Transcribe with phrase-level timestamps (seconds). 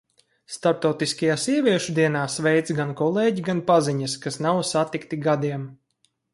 [0.53, 5.73] Starptautiskajā sieviešu dienā sveic gan kolēģi, gan paziņas, kas nav satikti gadiem.